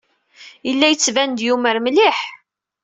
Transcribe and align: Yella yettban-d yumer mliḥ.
Yella 0.67 0.87
yettban-d 0.89 1.39
yumer 1.45 1.75
mliḥ. 1.81 2.19